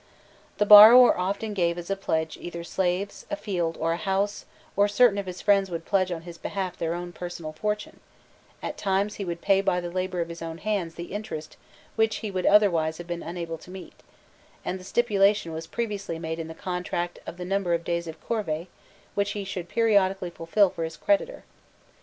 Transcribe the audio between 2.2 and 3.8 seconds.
either slaves, a field,